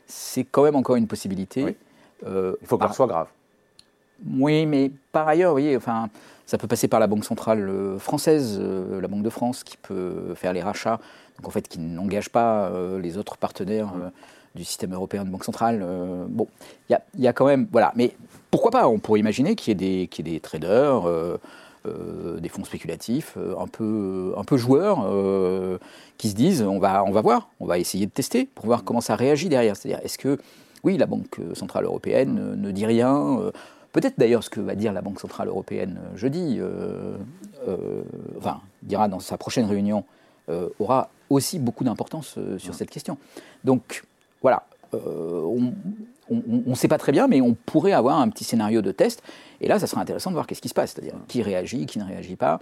c'est 0.06 0.44
quand 0.44 0.62
même 0.62 0.76
encore 0.76 0.94
une 0.94 1.08
possibilité. 1.08 1.76
Il 2.24 2.54
faut 2.62 2.78
qu'elle 2.78 2.92
soit 2.92 3.08
grave. 3.08 3.26
Oui, 4.24 4.66
mais 4.66 4.92
par 5.10 5.26
ailleurs, 5.26 5.50
vous 5.50 5.54
voyez, 5.54 5.76
enfin, 5.76 6.08
ça 6.46 6.58
peut 6.58 6.66
passer 6.66 6.88
par 6.88 7.00
la 7.00 7.06
Banque 7.06 7.24
centrale 7.24 7.68
euh, 7.68 7.98
française, 7.98 8.58
euh, 8.60 9.00
la 9.00 9.08
Banque 9.08 9.22
de 9.22 9.30
France, 9.30 9.64
qui 9.64 9.76
peut 9.76 10.34
faire 10.34 10.52
les 10.52 10.62
rachats, 10.62 11.00
donc 11.38 11.48
en 11.48 11.50
fait 11.50 11.66
qui 11.68 11.78
n'engage 11.78 12.28
pas 12.28 12.68
euh, 12.68 13.00
les 13.00 13.16
autres 13.18 13.36
partenaires 13.36 13.92
du 14.54 14.64
système 14.64 14.92
européen 14.92 15.24
de 15.24 15.30
banque 15.30 15.42
centrale. 15.42 15.84
bon, 16.28 16.46
il 16.88 16.96
y, 17.18 17.26
a 17.26 17.32
quand 17.32 17.46
même, 17.46 17.66
voilà, 17.72 17.92
mais 17.96 18.14
pourquoi 18.52 18.70
pas 18.70 18.86
On 18.86 19.00
pourrait 19.00 19.18
imaginer 19.18 19.56
qu'il 19.56 19.82
y, 19.82 20.02
ait 20.02 20.06
des 20.06 20.38
traders, 20.38 21.08
des 21.84 22.48
fonds 22.48 22.62
spéculatifs, 22.62 23.36
un 23.58 23.66
peu, 23.66 24.32
un 24.36 24.44
peu 24.44 24.56
joueurs, 24.56 25.10
qui 26.18 26.28
se 26.28 26.36
disent 26.36 26.62
on 26.62 26.78
va, 26.78 27.02
on 27.02 27.10
va 27.10 27.20
voir, 27.20 27.48
on 27.58 27.66
va 27.66 27.80
essayer 27.80 28.06
de 28.06 28.12
tester 28.12 28.48
pour 28.54 28.66
voir 28.66 28.84
comment 28.84 29.00
ça 29.00 29.16
réagit 29.16 29.48
derrière. 29.48 29.76
C'est-à-dire, 29.76 29.98
est-ce 30.04 30.18
que 30.18 30.38
oui, 30.84 30.98
la 30.98 31.06
Banque 31.06 31.40
centrale 31.54 31.86
européenne 31.86 32.54
ne 32.54 32.70
dit 32.70 32.86
rien 32.86 33.40
Peut-être 33.94 34.18
d'ailleurs 34.18 34.42
ce 34.42 34.50
que 34.50 34.58
va 34.58 34.74
dire 34.74 34.92
la 34.92 35.02
Banque 35.02 35.20
Centrale 35.20 35.46
Européenne 35.46 36.00
euh, 36.02 36.16
jeudi, 36.16 36.56
euh, 36.58 37.16
euh, 37.68 38.02
enfin, 38.38 38.60
dira 38.82 39.06
dans 39.06 39.20
sa 39.20 39.38
prochaine 39.38 39.66
réunion, 39.66 40.04
aura 40.78 41.08
aussi 41.30 41.58
beaucoup 41.58 41.84
d'importance 41.84 42.38
sur 42.58 42.74
cette 42.74 42.90
question. 42.90 43.16
Donc, 43.64 44.04
voilà, 44.42 44.66
on 46.30 46.70
ne 46.70 46.74
sait 46.74 46.88
pas 46.88 46.98
très 46.98 47.12
bien, 47.12 47.28
mais 47.28 47.40
on 47.40 47.54
pourrait 47.54 47.92
avoir 47.92 48.18
un 48.20 48.28
petit 48.28 48.44
scénario 48.44 48.82
de 48.82 48.92
test. 48.92 49.22
Et 49.60 49.68
là, 49.68 49.78
ça 49.78 49.86
sera 49.86 50.00
intéressant 50.00 50.30
de 50.30 50.34
voir 50.34 50.46
qu'est-ce 50.46 50.62
qui 50.62 50.68
se 50.68 50.74
passe, 50.74 50.92
c'est-à-dire 50.92 51.14
qui 51.28 51.42
réagit, 51.42 51.86
qui 51.86 51.98
ne 51.98 52.04
réagit 52.04 52.36
pas. 52.36 52.60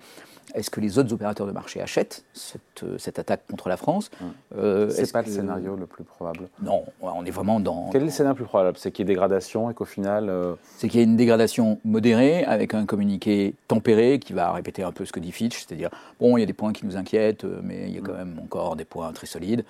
Est-ce 0.55 0.71
que 0.71 0.81
les 0.81 0.99
autres 0.99 1.13
opérateurs 1.13 1.47
de 1.47 1.53
marché 1.53 1.81
achètent 1.81 2.25
cette, 2.35 2.83
euh, 2.83 2.99
attaque 3.17 3.47
contre 3.49 3.69
la 3.69 3.77
France 3.77 4.11
euh, 4.57 4.91
Ce 4.91 5.01
n'est 5.01 5.07
pas 5.07 5.23
le 5.23 5.31
scénario 5.31 5.77
le 5.77 5.87
plus 5.87 6.05
probable. 6.05 6.49
Non, 6.61 6.85
on 7.01 7.25
est 7.25 7.31
vraiment 7.31 7.61
dans. 7.61 7.89
Quel 7.91 8.03
est 8.03 8.07
le 8.07 8.11
scénario 8.11 8.35
le 8.35 8.37
plus 8.37 8.49
probable? 8.49 8.77
C'est 8.77 8.91
qu'il 8.91 9.05
y 9.05 9.07
ait 9.07 9.15
dégradation 9.15 9.71
et 9.71 9.75
qu'au 9.75 9.85
final. 9.85 10.29
Euh, 10.29 10.55
C'est 10.77 10.89
qu'il 10.89 10.99
y 10.99 11.03
ait 11.03 11.07
une 11.07 11.17
dégradation 11.17 11.79
modérée 11.85 12.45
avec 12.45 12.75
un 12.75 12.85
communiqué 12.87 13.55
tempéré 13.69 14.19
qui 14.19 14.33
va 14.33 14.53
répéter 14.53 14.83
un 14.83 14.93
peu 14.93 15.05
ce 15.05 15.13
que 15.13 15.21
dit 15.21 15.33
Fitch, 15.33 15.65
c'est-à-dire 15.65 15.91
bon, 16.21 16.37
il 16.37 16.41
y 16.41 16.43
a 16.43 16.47
des 16.47 16.53
points 16.53 16.73
qui 16.73 16.85
nous 16.85 16.97
inquiètent, 16.97 17.45
mais 17.63 17.85
il 17.89 17.95
y 17.95 17.99
a 17.99 18.03
quand 18.03 18.15
même 18.15 18.39
encore 18.43 18.77
des 18.77 18.85
points 18.85 19.13
très 19.13 19.27
solides. 19.27 19.65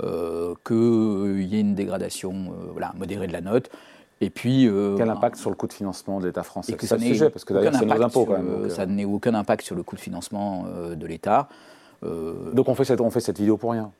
Qu'il 0.00 1.42
y 1.42 1.56
ait 1.56 1.60
une 1.60 1.74
dégradation 1.74 2.52
voilà, 2.72 2.92
modérée 2.96 3.26
de 3.26 3.32
la 3.32 3.40
note. 3.40 3.70
Et 4.20 4.30
puis, 4.30 4.66
euh, 4.66 4.96
Quel 4.96 5.10
impact 5.10 5.36
sur 5.36 5.50
le 5.50 5.56
coût 5.56 5.66
de 5.66 5.74
financement 5.74 6.20
de 6.20 6.26
l'État 6.26 6.42
français 6.42 6.74
C'est 6.80 6.86
ça 6.86 6.96
le 6.96 7.02
sujet, 7.02 7.28
parce 7.28 7.44
que 7.44 7.52
d'ailleurs, 7.52 7.74
c'est 7.74 7.84
nos 7.84 8.02
impôts 8.02 8.24
quand 8.24 8.38
même. 8.38 8.70
ça 8.70 8.86
n'a 8.86 9.06
aucun 9.06 9.34
impact 9.34 9.64
sur 9.64 9.76
le 9.76 9.82
coût 9.82 9.96
de 9.96 10.00
financement 10.00 10.64
euh, 10.68 10.94
de 10.94 11.06
l'État. 11.06 11.48
Euh, 12.02 12.52
donc 12.52 12.68
on 12.68 12.74
fait, 12.74 12.84
cette, 12.84 13.00
on 13.00 13.10
fait 13.10 13.20
cette 13.20 13.38
vidéo 13.38 13.56
pour 13.56 13.72
rien 13.72 13.90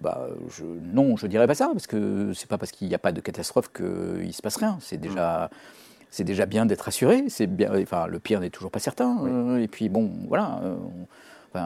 bah, 0.00 0.28
je, 0.48 0.64
non, 0.92 1.16
je 1.16 1.26
dirais 1.26 1.48
pas 1.48 1.56
ça, 1.56 1.70
parce 1.72 1.88
que 1.88 2.32
c'est 2.32 2.48
pas 2.48 2.56
parce 2.56 2.70
qu'il 2.70 2.86
n'y 2.86 2.94
a 2.94 3.00
pas 3.00 3.10
de 3.10 3.20
catastrophe 3.20 3.72
qu'il 3.72 4.32
se 4.32 4.40
passe 4.40 4.56
rien. 4.56 4.78
C'est 4.80 4.96
déjà, 4.96 5.50
c'est 6.08 6.22
déjà 6.22 6.46
bien 6.46 6.66
d'être 6.66 6.86
assuré. 6.86 7.24
Bien, 7.48 7.72
enfin, 7.82 8.06
le 8.06 8.20
pire 8.20 8.38
n'est 8.38 8.50
toujours 8.50 8.70
pas 8.70 8.78
certain. 8.78 9.56
Et 9.58 9.66
puis 9.66 9.88
bon, 9.88 10.12
voilà. 10.28 10.60
on 11.52 11.60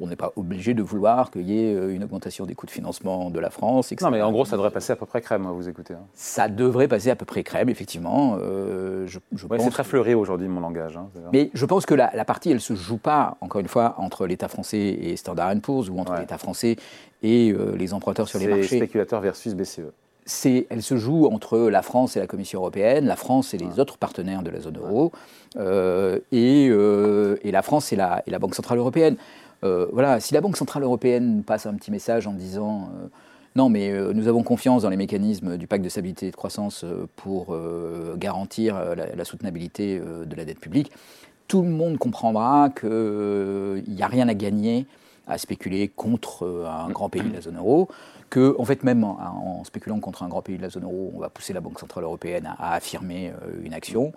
n'est 0.00 0.16
pas 0.16 0.32
obligé 0.36 0.74
de 0.74 0.82
vouloir 0.82 1.30
qu'il 1.30 1.48
y 1.48 1.58
ait 1.58 1.94
une 1.94 2.04
augmentation 2.04 2.46
des 2.46 2.54
coûts 2.54 2.66
de 2.66 2.70
financement 2.70 3.30
de 3.30 3.38
la 3.38 3.50
France. 3.50 3.92
Non, 4.00 4.10
mais 4.10 4.22
en 4.22 4.32
gros, 4.32 4.44
ça 4.44 4.56
devrait 4.56 4.70
passer 4.70 4.92
à 4.92 4.96
peu 4.96 5.06
près 5.06 5.20
crème, 5.20 5.46
vous 5.46 5.68
écoutez. 5.68 5.94
Hein. 5.94 6.06
Ça 6.14 6.48
devrait 6.48 6.88
passer 6.88 7.10
à 7.10 7.16
peu 7.16 7.24
près 7.24 7.42
crème, 7.42 7.68
effectivement. 7.68 8.38
je, 8.38 9.18
c'est 9.58 9.70
très 9.70 9.84
fleuri 9.84 10.14
aujourd'hui, 10.14 10.48
mon 10.48 10.60
langage. 10.60 10.96
Hein, 10.96 11.08
mais 11.32 11.50
je 11.54 11.66
pense 11.66 11.86
que 11.86 11.94
la, 11.94 12.24
partie, 12.24 12.50
elle 12.50 12.56
ne 12.56 12.60
se 12.60 12.74
joue 12.74 12.98
pas, 12.98 13.36
encore 13.40 13.60
une 13.60 13.68
fois, 13.68 13.94
entre 13.98 14.26
l'État 14.26 14.48
français 14.48 14.78
et 14.78 15.16
Standard 15.16 15.54
Poor's 15.62 15.88
ou 15.88 15.98
entre 15.98 16.14
l'État 16.14 16.38
français 16.38 16.76
et 17.22 17.54
les 17.76 17.94
emprunteurs 17.94 18.28
sur 18.28 18.38
les 18.38 18.46
marchés. 18.46 18.76
spéculateurs 18.76 19.20
versus 19.20 19.54
BCE 19.54 19.92
elle 20.70 20.82
se 20.82 20.96
joue 20.96 21.26
entre 21.26 21.58
la 21.58 21.82
France 21.82 22.16
et 22.16 22.20
la 22.20 22.26
Commission 22.26 22.60
européenne, 22.60 23.06
la 23.06 23.16
France 23.16 23.54
et 23.54 23.58
les 23.58 23.80
autres 23.80 23.98
partenaires 23.98 24.42
de 24.42 24.50
la 24.50 24.60
zone 24.60 24.78
euro, 24.78 25.12
euh, 25.56 26.18
euh, 26.32 27.36
et, 27.42 27.50
la 27.50 27.62
France 27.62 27.92
et 27.92 27.96
la, 27.96 28.22
Banque 28.40 28.54
Centrale 28.54 28.78
Européenne. 28.78 29.16
Euh, 29.64 29.86
voilà, 29.92 30.20
si 30.20 30.34
la 30.34 30.40
Banque 30.40 30.56
Centrale 30.56 30.82
Européenne 30.82 31.42
passe 31.44 31.66
un 31.66 31.74
petit 31.74 31.90
message 31.90 32.26
en 32.26 32.32
disant 32.32 32.90
non, 33.54 33.68
mais 33.68 33.92
nous 34.14 34.28
avons 34.28 34.42
confiance 34.42 34.82
dans 34.82 34.88
les 34.88 34.96
mécanismes 34.96 35.56
du 35.58 35.66
pacte 35.66 35.84
de 35.84 35.88
stabilité 35.88 36.28
et 36.28 36.30
de 36.30 36.36
croissance 36.36 36.84
pour 37.16 37.54
garantir 38.16 38.94
la, 38.94 39.24
soutenabilité 39.24 40.00
de 40.00 40.36
la 40.36 40.44
dette 40.46 40.58
publique, 40.58 40.90
tout 41.48 41.60
le 41.60 41.68
monde 41.68 41.98
comprendra 41.98 42.70
qu'il 42.70 43.84
n'y 43.88 44.02
a 44.02 44.06
rien 44.06 44.28
à 44.28 44.34
gagner 44.34 44.86
à 45.26 45.38
spéculer 45.38 45.88
contre 45.88 46.66
un 46.66 46.90
grand 46.90 47.10
pays 47.10 47.22
de 47.22 47.32
la 47.32 47.42
zone 47.42 47.58
euro, 47.58 47.88
que, 48.32 48.56
en 48.58 48.64
fait, 48.64 48.82
même 48.82 49.04
en, 49.04 49.62
spéculant 49.64 50.00
contre 50.00 50.22
un 50.22 50.28
grand 50.28 50.40
pays 50.40 50.56
de 50.56 50.62
la 50.62 50.70
zone 50.70 50.84
euro, 50.84 51.12
on 51.14 51.18
va 51.18 51.28
pousser 51.28 51.52
la 51.52 51.60
Banque 51.60 51.78
Centrale 51.78 52.04
Européenne 52.04 52.50
à, 52.58 52.72
affirmer 52.72 53.28
euh, 53.28 53.62
une 53.62 53.74
action. 53.74 54.14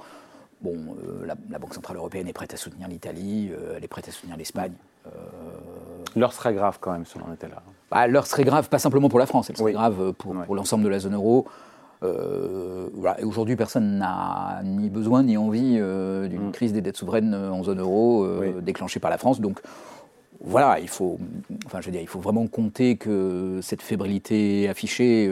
Bon, 0.61 0.95
euh, 1.05 1.25
la, 1.25 1.59
Banque 1.59 1.73
Centrale 1.73 1.97
Européenne 1.97 2.25
est 2.25 2.33
prête 2.33 2.53
à 2.53 2.57
soutenir 2.57 2.87
l'Italie, 2.87 3.51
euh, 3.51 3.73
elle 3.75 3.83
est 3.83 3.89
prête 3.89 4.07
à 4.07 4.11
soutenir 4.11 4.37
l'Espagne. 4.37 4.71
L'heure 6.15 6.33
serait 6.33 6.53
grave 6.53 6.77
quand 6.79 6.91
même, 6.91 7.05
si 7.05 7.17
on 7.17 7.29
en 7.29 7.33
était 7.33 7.47
là. 7.47 7.61
Bah, 7.91 8.07
L'heure 8.07 8.25
serait 8.25 8.43
grave, 8.43 8.69
pas 8.69 8.79
simplement 8.79 9.09
pour 9.09 9.19
la 9.19 9.25
France, 9.25 9.49
elle 9.49 9.57
serait 9.57 9.73
grave 9.73 10.13
pour, 10.13 10.33
pour 10.33 10.55
l'ensemble 10.55 10.83
de 10.83 10.89
la 10.89 10.99
zone 10.99 11.15
euro. 11.15 11.45
Voilà. 12.01 13.17
Aujourd'hui, 13.23 13.55
personne 13.55 13.97
n'a 13.97 14.61
ni 14.63 14.89
besoin 14.89 15.23
ni 15.23 15.37
envie 15.37 15.73
d'une 15.73 16.47
mm. 16.47 16.51
crise 16.51 16.71
des 16.71 16.81
dettes 16.81 16.97
souveraines 16.97 17.33
en 17.33 17.63
zone 17.63 17.79
euro 17.79 18.27
déclenchée 18.61 18.99
par 18.99 19.11
la 19.11 19.17
France. 19.17 19.41
Donc, 19.41 19.59
voilà, 20.41 20.79
il 20.79 20.89
faut, 20.89 21.17
enfin, 21.65 21.81
je 21.81 21.87
veux 21.87 21.91
dire, 21.91 22.01
il 22.01 22.07
faut 22.07 22.19
vraiment 22.19 22.47
compter 22.47 22.97
que 22.97 23.59
cette 23.61 23.81
fébrilité 23.81 24.69
affichée 24.69 25.29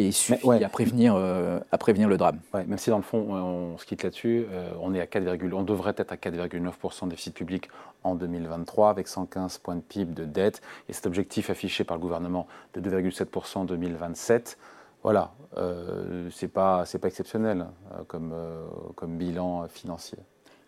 euh, 0.00 0.08
est 0.08 0.12
suffit 0.12 0.64
à, 0.64 0.68
prévenir, 0.68 1.14
euh, 1.16 1.60
à 1.70 1.78
prévenir 1.78 2.08
le 2.08 2.16
drame. 2.16 2.40
même 2.52 2.78
si 2.78 2.90
dans 2.90 2.96
le 2.96 3.02
fond, 3.02 3.18
on, 3.18 3.78
se 3.78 3.86
quitte 3.86 4.02
là-dessus, 4.02 4.46
euh, 4.50 4.70
on, 4.80 4.94
est 4.94 5.00
à 5.00 5.06
4, 5.06 5.24
on 5.52 5.62
devrait 5.62 5.94
être 5.96 6.12
à 6.12 6.16
4,9% 6.16 7.04
de 7.04 7.10
déficit 7.10 7.34
public 7.34 7.68
en 8.02 8.14
2023 8.14 8.90
avec 8.90 9.08
115 9.08 9.58
points 9.58 9.76
de 9.76 9.80
PIB 9.80 10.14
de 10.14 10.24
dette 10.24 10.62
et 10.88 10.92
cet 10.92 11.06
objectif 11.06 11.50
affiché 11.50 11.84
par 11.84 11.96
le 11.96 12.02
gouvernement 12.02 12.46
de 12.74 12.80
2,7% 12.80 13.58
en 13.58 13.64
2027. 13.64 14.58
Voilà, 15.02 15.32
c'est 16.30 16.48
pas, 16.48 16.84
pas 17.00 17.08
exceptionnel 17.08 17.66
comme, 18.08 18.32
comme 18.96 19.18
bilan 19.18 19.68
financier. 19.68 20.18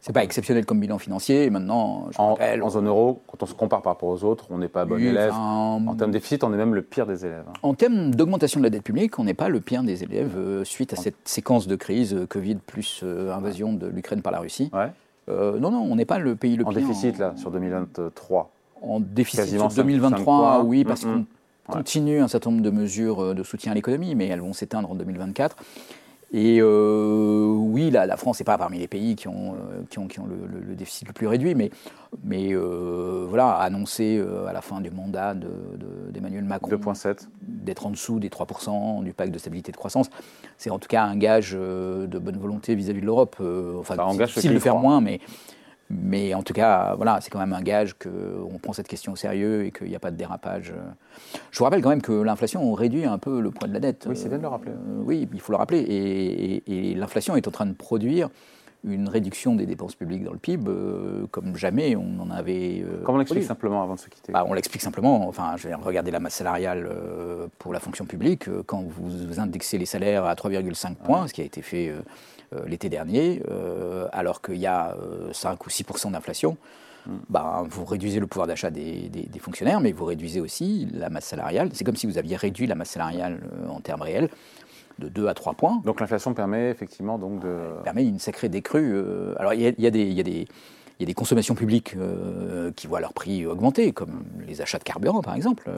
C'est 0.07 0.13
pas 0.13 0.23
exceptionnel 0.23 0.65
comme 0.65 0.79
bilan 0.79 0.99
financier. 0.99 1.51
Maintenant, 1.51 2.07
je 2.13 2.21
en, 2.21 2.35
rappelle, 2.35 2.63
en 2.63 2.71
zone 2.71 2.87
euro, 2.87 3.23
quand 3.27 3.43
on 3.43 3.47
se 3.47 3.55
compare 3.55 3.83
par 3.83 3.95
rapport 3.95 4.09
aux 4.09 4.23
autres, 4.23 4.47
on 4.51 4.59
n'est 4.59 4.69
pas 4.69 4.85
bon 4.85 5.01
élève. 5.01 5.33
en 5.35 5.81
termes 5.97 6.13
de 6.13 6.17
déficit, 6.17 6.45
on 6.45 6.55
est 6.55 6.57
même 6.57 6.77
le 6.77 6.83
pire 6.83 7.07
des 7.07 7.27
élèves. 7.27 7.43
Hein. 7.49 7.55
En 7.65 7.75
termes 7.75 8.15
d'augmentation 8.15 8.61
de 8.61 8.65
la 8.65 8.71
dette 8.71 8.85
publique, 8.85 9.19
on 9.19 9.25
n'est 9.25 9.35
pas 9.35 9.49
le 9.49 9.59
pire 9.59 9.83
des 9.83 10.05
élèves 10.05 10.37
euh, 10.37 10.63
suite 10.63 10.93
à 10.93 10.97
cette 10.97 11.17
séquence 11.25 11.67
de 11.67 11.75
crise 11.75 12.15
euh, 12.15 12.25
Covid 12.25 12.55
plus 12.55 13.01
euh, 13.03 13.35
invasion 13.35 13.73
de 13.73 13.89
l'Ukraine 13.89 14.23
par 14.23 14.33
la 14.33 14.39
Russie. 14.39 14.71
Ouais. 14.73 14.93
non, 15.59 15.73
non, 15.73 15.81
on 15.91 15.97
n'est 15.97 16.05
pas 16.05 16.21
le 16.21 16.37
pays 16.37 16.57
le 16.57 16.65
en 16.65 16.69
pire. 16.69 16.83
Déficit, 16.83 17.19
là, 17.19 17.33
sur 17.37 17.51
2023 17.51 18.53
En 18.83 19.01
déficit 19.01 19.45
sur 19.45 19.69
2023, 19.69 20.63
oui, 20.63 20.85
parce 20.85 21.05
mm, 21.05 21.09
mm. 21.09 21.25
qu'on 21.67 21.73
continue 21.73 22.21
un 22.21 22.29
certain 22.29 22.51
nombre 22.51 22.63
de 22.63 22.71
mesures 22.71 23.35
de 23.35 23.43
soutien 23.43 23.73
à 23.73 23.75
l'économie, 23.75 24.15
mais 24.15 24.29
elles 24.29 24.41
vont 24.41 24.53
s'éteindre 24.53 24.89
en 24.89 24.95
2024. 24.95 25.57
Et 26.33 26.59
euh, 26.61 27.46
la, 27.91 28.07
la 28.07 28.17
France 28.17 28.41
n'est 28.41 28.45
pas 28.45 28.59
parmi 28.59 28.79
les 28.79 28.89
pays 28.89 29.17
qui 29.17 29.29
ont, 29.29 29.55
euh, 29.55 29.83
qui 29.89 29.99
ont, 29.99 30.07
qui 30.07 30.21
ont 30.21 30.27
le, 30.27 30.75
déficit 30.75 31.07
le 31.07 31.13
plus 31.13 31.27
réduit, 31.27 31.55
mais, 31.55 31.71
mais 32.23 32.53
euh, 32.53 33.27
voilà, 33.29 33.53
annoncer 33.53 34.23
à 34.47 34.53
la 34.53 34.61
fin 34.61 34.81
du 34.81 34.91
mandat 34.91 35.35
d'Emmanuel 35.35 36.45
de, 36.45 36.49
Macron 36.49 36.71
d'être 37.43 37.87
en 37.87 37.91
dessous 37.91 38.21
des 38.21 38.29
3% 38.29 39.03
du 39.03 39.13
pacte 39.13 39.33
de 39.33 39.39
stabilité 39.39 39.73
de 39.73 39.77
croissance, 39.77 40.11
c'est 40.59 40.71
en 40.71 40.79
tout 40.79 40.89
cas 40.89 41.03
un 41.05 41.17
gage 41.17 41.53
de 41.53 42.19
bonne 42.19 42.37
volonté 42.37 42.75
vis-à-vis 42.75 43.01
de 43.01 43.07
l'Europe. 43.07 43.37
enfin, 43.79 43.97
c'est 43.97 44.25
difficile 44.25 44.55
de 44.55 44.59
faire 44.59 44.77
moins, 44.77 45.01
mais 45.01 45.21
mais 45.89 46.35
en 46.35 46.43
tout 46.43 46.53
cas, 46.53 46.95
voilà, 46.97 47.21
c'est 47.21 47.31
quand 47.31 47.39
même 47.39 47.53
un 47.53 47.63
gage 47.63 47.95
qu'on 47.95 48.59
prend 48.61 48.73
cette 48.73 48.89
question 48.89 49.13
au 49.13 49.17
sérieux 49.17 49.65
et 49.65 49.71
qu'il 49.71 49.89
n'y 49.89 49.95
a 49.95 50.01
pas 50.01 50.11
de 50.11 50.17
dérapage. 50.17 50.73
Je 51.51 51.59
vous 51.59 51.65
rappelle 51.65 51.83
quand 51.83 51.91
même 51.91 52.03
que 52.03 52.13
l'inflation 52.13 52.73
réduit 52.73 53.05
un 53.05 53.19
peu 53.19 53.41
le 53.41 53.51
poids 53.51 53.69
de 53.69 53.73
la 53.73 53.81
dette. 53.81 54.07
Oui, 54.09 54.17
c'est 54.17 54.29
bien 54.29 54.39
de 54.39 54.43
le 54.43 54.49
rappeler. 54.49 54.73
Euh, 54.73 55.03
oui, 55.05 55.29
il 55.33 55.41
faut 55.41 55.53
le 55.53 55.59
rappeler. 55.59 56.63
Et, 56.67 56.95
l'inflation 56.95 57.37
est 57.37 57.47
en 57.47 57.51
train 57.51 57.67
de 57.67 57.75
produire 57.75 58.29
une 58.85 59.09
réduction 59.09 59.55
des 59.57 59.67
dépenses 59.67 59.95
publiques 59.95 60.23
dans 60.23 60.33
le 60.33 60.39
PIB 60.39 60.65
euh, 60.69 61.27
comme 61.31 61.57
jamais 61.57 61.97
on 61.97 62.21
en 62.21 62.31
avait. 62.31 62.83
Euh, 62.85 63.03
Comment 63.05 63.17
on 63.17 63.19
l'explique 63.19 63.45
simplement 63.45 63.83
avant 63.83 63.95
de 63.95 64.01
se 64.01 64.09
quitter? 64.09 64.33
Bah, 64.33 64.45
On 64.49 64.55
l'explique 64.55 64.83
simplement. 64.83 65.29
Enfin, 65.29 65.55
je 65.57 65.69
vais 65.69 65.75
regarder 65.75 66.11
la 66.11 66.21
masse 66.21 66.35
salariale 66.35 66.89
pour 67.59 67.73
la 67.73 67.81
fonction 67.81 68.07
publique. 68.07 68.49
Quand 68.67 68.83
vous 68.83 69.41
indexez 69.41 69.79
les 69.79 69.87
salaires 69.87 70.25
à 70.25 70.35
3,5 70.35 70.95
points, 70.97 71.29
ce 71.29 71.33
qui 71.33 71.43
a 71.43 71.45
été 71.45 71.63
fait 71.63 71.89
euh, 71.89 72.01
l'été 72.67 72.89
dernier, 72.89 73.43
euh, 73.51 74.07
alors 74.13 74.43
qu'il 74.43 74.57
y 74.57 74.67
a 74.67 74.97
5 75.33 75.51
euh, 75.51 75.57
ou 75.67 75.69
6% 75.69 76.13
d'inflation. 76.13 76.57
Hmm. 77.07 77.19
bah, 77.29 77.65
vous 77.69 77.85
réduisez 77.85 78.19
le 78.19 78.27
pouvoir 78.27 78.49
d'achat 78.49 78.71
des, 78.71 79.11
fonctionnaires, 79.41 79.81
mais 79.81 79.93
vous 79.93 80.05
réduisez 80.05 80.41
aussi 80.41 80.89
la 80.93 81.09
masse 81.09 81.27
salariale. 81.27 81.71
C'est 81.73 81.85
comme 81.85 81.95
si 81.95 82.07
vous 82.07 82.19
aviez 82.19 82.35
réduit 82.35 82.67
la 82.67 82.75
masse 82.75 82.91
salariale 82.91 83.41
en 83.69 83.81
termes 83.81 84.03
réels 84.03 84.29
de 84.99 85.09
2 85.09 85.29
à 85.29 85.35
3 85.35 85.55
points. 85.55 85.81
Donc 85.85 86.01
l'inflation 86.01 86.35
permet 86.35 86.71
effectivement 86.71 87.17
donc 87.19 87.41
de... 87.41 87.59
permet 87.85 88.05
une 88.05 88.19
sacrée 88.19 88.49
décrue. 88.49 88.97
alors 89.37 89.55
il 89.55 89.61
y, 89.61 89.87
a, 89.87 89.91
des... 89.91 91.15
consommations 91.15 91.55
publiques 91.55 91.95
qui 92.75 92.87
voient 92.89 93.01
leur 93.01 93.13
prix 93.13 93.47
augmenter, 93.47 93.93
comme 93.93 94.25
les 94.45 94.61
achats 94.61 94.79
de 94.79 94.85
carburant 94.85 95.23
par 95.23 95.37
exemple. 95.37 95.71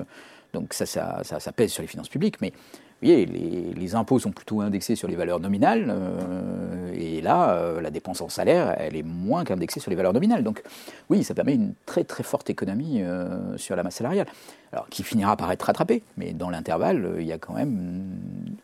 Donc 0.55 0.73
ça, 0.73 0.87
ça, 0.87 1.23
ça, 1.23 1.53
pèse 1.53 1.73
sur 1.73 1.83
les 1.83 1.89
finances 1.89 2.09
publiques, 2.09 2.41
mais 2.41 2.53
voyez, 3.01 3.27
les, 3.27 3.95
impôts 3.95 4.19
sont 4.19 4.33
plutôt 4.33 4.61
indexés 4.61 4.97
sur 4.97 5.09
les 5.09 5.17
valeurs 5.17 5.41
nominales, 5.41 5.87
euh, 5.89 6.93
et 6.95 7.21
là, 7.21 7.53
euh, 7.53 7.81
la 7.81 7.91
dépense 7.91 8.21
en 8.21 8.29
salaire, 8.29 8.75
elle 8.79 8.97
est 8.97 9.03
moins 9.03 9.45
qu'indexée 9.45 9.81
sur 9.81 9.91
les 9.91 9.97
valeurs 9.97 10.13
nominales. 10.13 10.43
Donc 10.43 10.63
oui, 11.09 11.25
ça 11.25 11.35
permet 11.35 11.55
une 11.55 11.73
très 11.87 12.05
très 12.05 12.23
forte 12.23 12.51
économie 12.51 13.03
euh, 13.03 13.57
sur 13.57 13.77
la 13.77 13.83
masse 13.83 13.97
salariale, 13.97 14.27
alors 14.73 14.89
qui 14.89 15.03
finira 15.03 15.37
par 15.37 15.51
être 15.53 15.63
rattrapée, 15.63 16.03
mais 16.17 16.33
dans 16.33 16.51
l'intervalle, 16.51 17.17
il 17.19 17.27
y 17.27 17.33
a 17.33 17.39
quand 17.39 17.55
même 17.55 18.05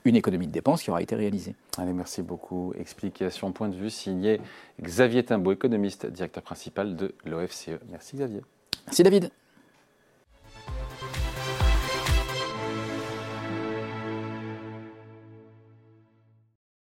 une 0.04 0.16
économie 0.16 0.46
de 0.46 0.52
dépenses 0.52 0.82
qui 0.82 0.90
aura 0.90 1.00
été 1.00 1.14
réalisée. 1.14 1.54
Allez, 1.78 1.92
merci 1.92 2.22
beaucoup. 2.22 2.74
Explication, 2.78 3.52
point 3.52 3.68
de 3.68 3.76
vue 3.76 3.90
signé 3.90 4.40
Xavier 4.82 5.24
Timbaud, 5.24 5.52
économiste, 5.52 6.06
directeur 6.06 6.42
principal 6.42 6.96
de 6.96 7.14
l'OFCE. 7.24 7.70
Merci 7.90 8.16
Xavier. 8.16 8.42
Merci 8.86 9.02
David. 9.02 9.30